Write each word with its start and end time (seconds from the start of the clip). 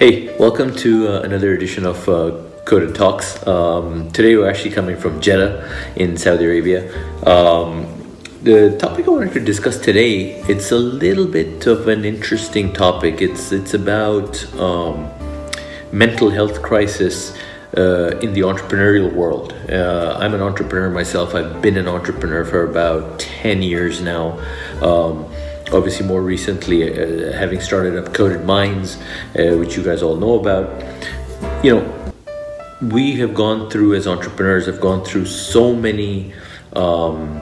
Hey, 0.00 0.34
welcome 0.38 0.74
to 0.76 1.08
uh, 1.08 1.20
another 1.20 1.52
edition 1.52 1.84
of 1.84 2.08
uh, 2.08 2.34
Coded 2.64 2.94
Talks. 2.94 3.46
Um, 3.46 4.10
today 4.12 4.34
we're 4.34 4.48
actually 4.48 4.70
coming 4.70 4.96
from 4.96 5.20
Jeddah 5.20 5.92
in 5.94 6.16
Saudi 6.16 6.46
Arabia. 6.46 6.90
Um, 7.26 7.84
the 8.42 8.78
topic 8.78 9.06
I 9.06 9.10
wanted 9.10 9.34
to 9.34 9.40
discuss 9.40 9.78
today 9.78 10.40
it's 10.48 10.72
a 10.72 10.78
little 10.78 11.26
bit 11.26 11.66
of 11.66 11.86
an 11.86 12.06
interesting 12.06 12.72
topic. 12.72 13.20
It's 13.20 13.52
it's 13.52 13.74
about 13.74 14.42
um, 14.54 15.10
mental 15.92 16.30
health 16.30 16.62
crisis 16.62 17.36
uh, 17.76 18.16
in 18.22 18.32
the 18.32 18.40
entrepreneurial 18.40 19.12
world. 19.12 19.52
Uh, 19.68 20.16
I'm 20.18 20.32
an 20.32 20.40
entrepreneur 20.40 20.88
myself. 20.88 21.34
I've 21.34 21.60
been 21.60 21.76
an 21.76 21.88
entrepreneur 21.88 22.46
for 22.46 22.64
about 22.64 23.18
ten 23.18 23.60
years 23.60 24.00
now. 24.00 24.40
Obviously 25.72 26.06
more 26.06 26.22
recently 26.22 26.82
uh, 26.82 27.32
having 27.32 27.60
started 27.60 27.96
up 27.96 28.12
coded 28.12 28.44
minds 28.44 28.96
uh, 29.38 29.56
which 29.56 29.76
you 29.76 29.82
guys 29.82 30.02
all 30.02 30.16
know 30.16 30.38
about 30.38 30.66
you 31.64 31.74
know 31.74 32.12
we 32.82 33.12
have 33.16 33.34
gone 33.34 33.70
through 33.70 33.94
as 33.94 34.06
entrepreneurs 34.06 34.66
have 34.66 34.80
gone 34.80 35.04
through 35.04 35.26
so 35.26 35.74
many 35.74 36.32
um, 36.74 37.40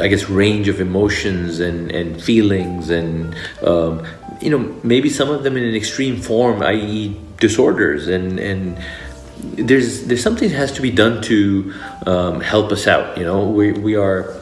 i 0.00 0.08
guess 0.08 0.28
range 0.28 0.68
of 0.68 0.80
emotions 0.80 1.60
and, 1.60 1.92
and 1.92 2.22
feelings 2.22 2.90
and 2.90 3.34
um, 3.62 4.04
you 4.40 4.50
know 4.50 4.58
maybe 4.82 5.08
some 5.08 5.30
of 5.30 5.42
them 5.44 5.56
in 5.56 5.64
an 5.64 5.74
extreme 5.74 6.20
form 6.20 6.62
i.e 6.62 7.16
disorders. 7.38 8.08
And 8.08 8.38
and 8.38 8.78
there's 9.40 10.04
there's 10.04 10.22
something 10.22 10.48
that 10.48 10.56
has 10.56 10.72
to 10.72 10.82
be 10.82 10.90
done 10.90 11.22
to 11.22 11.72
um, 12.06 12.40
help 12.40 12.72
us 12.72 12.86
out 12.86 13.16
you 13.16 13.24
know? 13.24 13.48
We, 13.48 13.72
we 13.72 13.96
are 13.96 14.34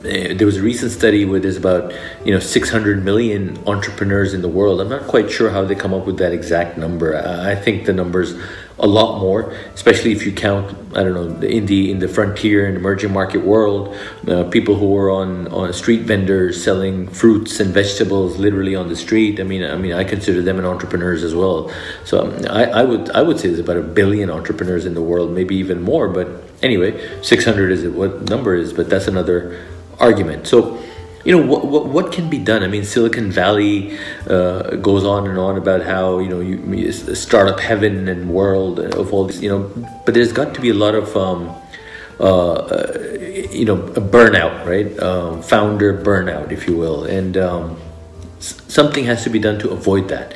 there 0.00 0.46
was 0.46 0.56
a 0.56 0.62
recent 0.62 0.92
study 0.92 1.24
where 1.24 1.40
there's 1.40 1.56
about 1.56 1.92
you 2.24 2.32
know 2.32 2.38
600 2.38 3.04
million 3.04 3.58
entrepreneurs 3.66 4.34
in 4.34 4.42
the 4.42 4.48
world. 4.48 4.80
I'm 4.80 4.88
not 4.88 5.08
quite 5.08 5.30
sure 5.30 5.50
how 5.50 5.64
they 5.64 5.74
come 5.74 5.92
up 5.92 6.06
with 6.06 6.18
that 6.18 6.32
exact 6.32 6.78
number. 6.78 7.16
I 7.16 7.54
think 7.54 7.86
the 7.86 7.92
number's 7.92 8.34
a 8.80 8.86
lot 8.86 9.18
more 9.20 9.52
especially 9.74 10.12
if 10.12 10.24
you 10.24 10.32
count 10.32 10.76
i 10.94 11.02
don't 11.02 11.14
know 11.14 11.48
in 11.48 11.66
the 11.66 11.90
in 11.90 11.98
the 11.98 12.06
frontier 12.06 12.66
and 12.66 12.76
emerging 12.76 13.12
market 13.12 13.38
world 13.38 13.96
uh, 14.28 14.44
people 14.44 14.76
who 14.76 14.96
are 14.96 15.10
on 15.10 15.48
on 15.48 15.72
street 15.72 16.02
vendors 16.02 16.62
selling 16.62 17.08
fruits 17.08 17.58
and 17.58 17.74
vegetables 17.74 18.38
literally 18.38 18.76
on 18.76 18.88
the 18.88 18.96
street. 18.96 19.40
I 19.40 19.42
mean 19.42 19.64
i 19.64 19.76
mean 19.76 19.92
i 19.92 20.04
consider 20.04 20.42
them 20.42 20.58
an 20.58 20.64
entrepreneurs 20.64 21.24
as 21.24 21.34
well. 21.34 21.72
So 22.04 22.26
um, 22.26 22.46
I, 22.48 22.64
I 22.66 22.84
would 22.84 23.10
i 23.10 23.22
would 23.22 23.40
say 23.40 23.48
there's 23.48 23.58
about 23.58 23.78
a 23.78 23.82
billion 23.82 24.30
entrepreneurs 24.30 24.86
in 24.86 24.94
the 24.94 25.02
world 25.02 25.32
maybe 25.32 25.56
even 25.56 25.82
more 25.82 26.08
but 26.08 26.28
anyway 26.62 26.90
600 27.22 27.72
is 27.72 27.88
what 27.88 28.28
number 28.28 28.54
is 28.54 28.72
but 28.72 28.88
that's 28.88 29.08
another 29.08 29.58
argument. 30.00 30.46
So, 30.46 30.82
you 31.24 31.36
know, 31.36 31.46
what, 31.46 31.66
what, 31.66 31.86
what 31.86 32.12
can 32.12 32.30
be 32.30 32.38
done? 32.38 32.62
I 32.62 32.68
mean, 32.68 32.84
Silicon 32.84 33.30
Valley 33.30 33.98
uh, 34.28 34.76
goes 34.76 35.04
on 35.04 35.28
and 35.28 35.38
on 35.38 35.56
about 35.58 35.82
how, 35.82 36.20
you 36.20 36.28
know, 36.28 36.40
you, 36.40 36.92
startup 36.92 37.60
heaven 37.60 38.08
and 38.08 38.30
world 38.30 38.78
of 38.80 39.12
all 39.12 39.26
this, 39.26 39.40
you 39.42 39.48
know, 39.48 39.70
but 40.04 40.14
there's 40.14 40.32
got 40.32 40.54
to 40.54 40.60
be 40.60 40.70
a 40.70 40.74
lot 40.74 40.94
of, 40.94 41.16
um, 41.16 41.54
uh, 42.20 42.52
uh, 42.52 42.98
you 43.50 43.64
know, 43.64 43.76
burnout, 43.76 44.64
right? 44.64 44.98
Um, 45.00 45.42
founder 45.42 45.92
burnout, 46.02 46.50
if 46.50 46.66
you 46.66 46.76
will. 46.76 47.04
And 47.04 47.36
um, 47.36 47.76
something 48.38 49.04
has 49.04 49.24
to 49.24 49.30
be 49.30 49.38
done 49.38 49.58
to 49.60 49.70
avoid 49.70 50.08
that. 50.08 50.34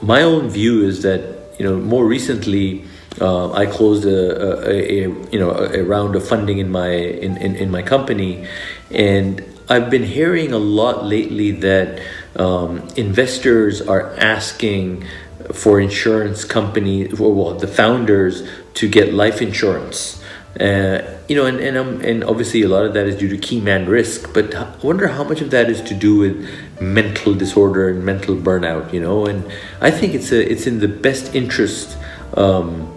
My 0.00 0.22
own 0.22 0.48
view 0.48 0.84
is 0.86 1.02
that, 1.02 1.20
you 1.58 1.64
know, 1.64 1.76
more 1.76 2.04
recently, 2.04 2.84
uh, 3.20 3.52
I 3.52 3.66
closed 3.66 4.04
a, 4.04 4.68
a, 4.68 5.06
a, 5.06 5.08
you 5.30 5.38
know 5.38 5.50
a, 5.50 5.82
round 5.82 6.16
of 6.16 6.26
funding 6.26 6.58
in 6.58 6.70
my 6.70 6.90
in, 6.90 7.36
in, 7.38 7.56
in 7.56 7.70
my 7.70 7.82
company, 7.82 8.46
and 8.90 9.42
I've 9.68 9.90
been 9.90 10.04
hearing 10.04 10.52
a 10.52 10.58
lot 10.58 11.04
lately 11.04 11.50
that 11.52 12.00
um, 12.36 12.86
investors 12.96 13.80
are 13.80 14.14
asking 14.16 15.04
for 15.52 15.80
insurance 15.80 16.44
companies, 16.44 17.18
or 17.18 17.34
well, 17.34 17.54
the 17.54 17.68
founders 17.68 18.46
to 18.74 18.88
get 18.88 19.14
life 19.14 19.40
insurance. 19.40 20.22
Uh, 20.60 21.18
you 21.28 21.36
know, 21.36 21.44
and 21.44 21.60
and, 21.60 21.76
um, 21.76 22.00
and 22.00 22.24
obviously 22.24 22.62
a 22.62 22.68
lot 22.68 22.84
of 22.84 22.94
that 22.94 23.06
is 23.06 23.16
due 23.16 23.28
to 23.28 23.36
key 23.36 23.60
man 23.60 23.86
risk. 23.86 24.32
But 24.32 24.54
I 24.54 24.74
wonder 24.82 25.08
how 25.08 25.24
much 25.24 25.40
of 25.40 25.50
that 25.50 25.68
is 25.68 25.82
to 25.82 25.94
do 25.94 26.18
with 26.18 26.48
mental 26.80 27.34
disorder 27.34 27.88
and 27.88 28.04
mental 28.04 28.36
burnout. 28.36 28.92
You 28.92 29.00
know, 29.00 29.26
and 29.26 29.44
I 29.80 29.90
think 29.90 30.14
it's 30.14 30.32
a 30.32 30.50
it's 30.50 30.66
in 30.66 30.80
the 30.80 30.88
best 30.88 31.34
interest. 31.34 31.96
Um, 32.34 32.95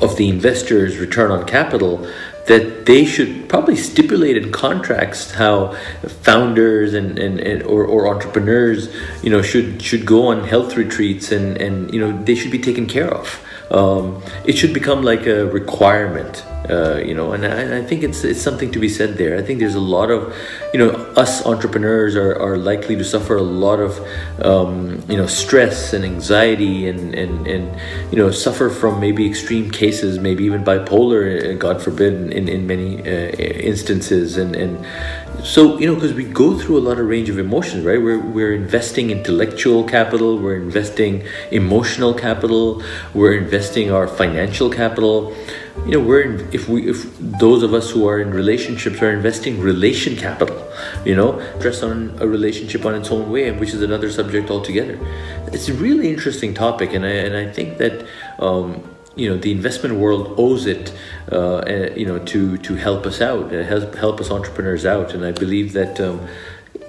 of 0.00 0.16
the 0.16 0.28
investor's 0.28 0.98
return 0.98 1.30
on 1.30 1.44
capital 1.46 2.06
that 2.46 2.86
they 2.86 3.04
should 3.04 3.48
probably 3.48 3.76
stipulate 3.76 4.36
in 4.36 4.50
contracts 4.50 5.32
how 5.32 5.74
founders 6.22 6.94
and, 6.94 7.18
and, 7.18 7.38
and 7.40 7.62
or, 7.64 7.84
or 7.84 8.08
entrepreneurs 8.08 8.94
you 9.22 9.30
know 9.30 9.42
should 9.42 9.82
should 9.82 10.06
go 10.06 10.28
on 10.28 10.44
health 10.44 10.76
retreats 10.76 11.30
and 11.30 11.58
and 11.58 11.92
you 11.92 12.00
know 12.00 12.24
they 12.24 12.34
should 12.34 12.50
be 12.50 12.58
taken 12.58 12.86
care 12.86 13.12
of. 13.12 13.44
Um, 13.70 14.22
it 14.46 14.56
should 14.56 14.72
become 14.72 15.02
like 15.02 15.26
a 15.26 15.46
requirement 15.46 16.42
uh, 16.68 16.96
you 16.96 17.14
know 17.14 17.32
and 17.32 17.46
I, 17.46 17.78
I, 17.78 17.82
think 17.84 18.02
it's 18.02 18.24
it's 18.24 18.42
something 18.42 18.70
to 18.72 18.78
be 18.78 18.88
said 18.88 19.16
there. 19.16 19.38
I 19.38 19.42
think 19.42 19.60
there's 19.60 19.76
a 19.76 19.80
lot 19.80 20.10
of 20.10 20.34
you 20.72 20.78
know 20.78 20.90
us 21.16 21.46
entrepreneurs 21.46 22.16
are, 22.16 22.34
are 22.40 22.56
likely 22.56 22.96
to 22.96 23.04
suffer 23.04 23.36
a 23.36 23.42
lot 23.42 23.78
of 23.80 23.98
um, 24.42 25.02
you 25.08 25.16
know 25.16 25.26
stress 25.26 25.92
and 25.92 26.04
anxiety 26.04 26.88
and, 26.88 27.14
and 27.14 27.46
and 27.46 27.80
you 28.12 28.18
know 28.18 28.30
suffer 28.30 28.70
from 28.70 29.00
maybe 29.00 29.26
extreme 29.26 29.70
cases 29.70 30.18
maybe 30.18 30.44
even 30.44 30.64
bipolar 30.64 31.22
uh, 31.22 31.54
god 31.54 31.80
forbid 31.80 32.32
in, 32.32 32.48
in 32.48 32.66
many 32.66 33.00
uh, 33.02 33.30
instances. 33.38 34.36
And 34.36 34.56
and 34.56 34.84
so 35.44 35.78
you 35.78 35.86
know 35.86 35.94
because 35.94 36.12
we 36.12 36.24
go 36.24 36.58
through 36.58 36.78
a 36.78 36.84
lot 36.88 36.98
of 36.98 37.06
range 37.06 37.28
of 37.28 37.38
emotions 37.38 37.84
right? 37.84 38.02
We're, 38.02 38.18
we're 38.18 38.52
investing 38.52 39.10
intellectual 39.10 39.84
capital 39.84 40.36
we're 40.38 40.56
investing 40.56 41.24
emotional 41.52 42.12
capital 42.12 42.82
we're 43.14 43.34
investing 43.34 43.92
our 43.92 44.08
financial 44.08 44.68
capital 44.68 45.36
you 45.86 45.92
know 45.92 46.00
we're 46.00 46.22
in, 46.22 46.48
if 46.52 46.68
we 46.68 46.88
if 46.88 47.06
those 47.18 47.62
of 47.62 47.72
us 47.74 47.90
who 47.90 48.06
are 48.06 48.20
in 48.20 48.30
relationships 48.30 49.00
are 49.00 49.10
investing 49.10 49.60
relation 49.60 50.16
capital 50.16 50.56
you 51.04 51.14
know 51.14 51.40
dress 51.60 51.82
on 51.82 52.16
a 52.20 52.26
relationship 52.26 52.84
on 52.84 52.94
its 52.94 53.10
own 53.10 53.30
way 53.30 53.50
which 53.52 53.72
is 53.72 53.82
another 53.82 54.10
subject 54.10 54.50
altogether. 54.50 54.98
It's 55.52 55.68
a 55.68 55.74
really 55.74 56.10
interesting 56.10 56.54
topic 56.54 56.92
and 56.92 57.04
i 57.04 57.10
and 57.26 57.36
i 57.36 57.50
think 57.50 57.78
that 57.78 58.06
um, 58.38 58.82
you 59.16 59.28
know 59.28 59.36
the 59.36 59.50
investment 59.50 59.96
world 59.96 60.34
owes 60.38 60.66
it 60.66 60.92
uh, 61.32 61.62
you 61.96 62.06
know 62.06 62.18
to 62.20 62.56
to 62.58 62.74
help 62.76 63.06
us 63.06 63.20
out 63.20 63.52
uh, 63.52 63.62
help 63.64 63.94
help 63.94 64.20
us 64.20 64.30
entrepreneurs 64.30 64.86
out 64.86 65.14
and 65.14 65.24
i 65.24 65.32
believe 65.32 65.72
that 65.72 66.00
um, 66.00 66.26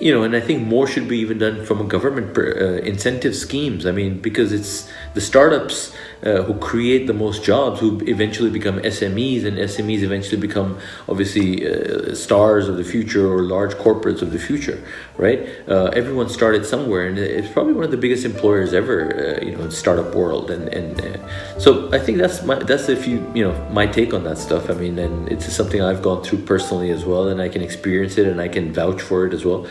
you 0.00 0.12
know, 0.12 0.22
and 0.22 0.34
I 0.34 0.40
think 0.40 0.66
more 0.66 0.86
should 0.86 1.08
be 1.08 1.18
even 1.18 1.38
done 1.38 1.64
from 1.64 1.80
a 1.80 1.84
government 1.84 2.36
uh, 2.36 2.82
incentive 2.82 3.36
schemes. 3.36 3.86
I 3.86 3.92
mean, 3.92 4.18
because 4.20 4.52
it's 4.52 4.90
the 5.14 5.20
startups 5.20 5.94
uh, 6.24 6.42
who 6.42 6.54
create 6.54 7.06
the 7.06 7.12
most 7.12 7.44
jobs 7.44 7.80
who 7.80 8.00
eventually 8.06 8.50
become 8.50 8.80
SMEs, 8.80 9.44
and 9.44 9.56
SMEs 9.58 10.02
eventually 10.02 10.40
become 10.40 10.78
obviously 11.08 11.66
uh, 11.66 12.14
stars 12.14 12.68
of 12.68 12.76
the 12.76 12.84
future 12.84 13.30
or 13.30 13.42
large 13.42 13.74
corporates 13.74 14.20
of 14.20 14.32
the 14.32 14.38
future, 14.38 14.82
right? 15.16 15.48
Uh, 15.68 15.86
everyone 15.94 16.28
started 16.28 16.66
somewhere, 16.66 17.06
and 17.06 17.18
it's 17.18 17.50
probably 17.52 17.72
one 17.72 17.84
of 17.84 17.90
the 17.90 17.96
biggest 17.96 18.24
employers 18.24 18.74
ever, 18.74 19.38
uh, 19.40 19.44
you 19.44 19.52
know, 19.52 19.64
in 19.64 19.70
startup 19.70 20.14
world. 20.14 20.50
And 20.50 20.68
and 20.68 21.00
uh, 21.00 21.58
so 21.58 21.92
I 21.92 21.98
think 21.98 22.18
that's 22.18 22.42
my 22.42 22.56
that's 22.56 22.88
a 22.88 22.96
few 22.96 23.30
you 23.34 23.44
know 23.44 23.54
my 23.70 23.86
take 23.86 24.12
on 24.12 24.24
that 24.24 24.38
stuff. 24.38 24.70
I 24.70 24.74
mean, 24.74 24.98
and 24.98 25.28
it's 25.30 25.50
something 25.52 25.80
I've 25.82 26.02
gone 26.02 26.24
through 26.24 26.42
personally 26.42 26.90
as 26.90 27.04
well, 27.04 27.28
and 27.28 27.40
I 27.40 27.48
can 27.48 27.62
experience 27.62 28.18
it, 28.18 28.26
and 28.26 28.40
I 28.40 28.48
can 28.48 28.72
vouch 28.72 29.00
for 29.00 29.26
it 29.26 29.32
as 29.32 29.44
well. 29.44 29.66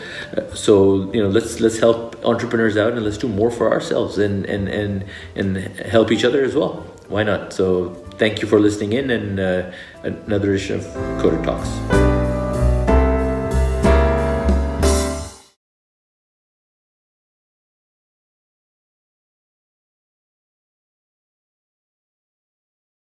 So 0.54 1.12
you 1.12 1.22
know, 1.22 1.28
let's 1.28 1.60
let's 1.60 1.78
help 1.78 2.24
entrepreneurs 2.24 2.76
out, 2.76 2.92
and 2.92 3.04
let's 3.04 3.18
do 3.18 3.28
more 3.28 3.50
for 3.50 3.70
ourselves, 3.70 4.18
and 4.18 4.46
and 4.46 4.68
and 4.68 5.04
and 5.34 5.56
help 5.80 6.12
each 6.12 6.24
other 6.24 6.42
as 6.44 6.54
well. 6.54 6.86
Why 7.08 7.22
not? 7.22 7.52
So 7.52 7.94
thank 8.18 8.42
you 8.42 8.48
for 8.48 8.58
listening 8.60 8.92
in 8.92 9.10
and 9.10 9.40
uh, 9.40 9.70
another 10.02 10.50
edition 10.54 10.80
of 10.80 10.84
Coded 11.20 11.44
Talks. 11.44 12.03